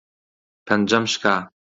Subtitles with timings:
[0.65, 1.35] پەنجەم شکا.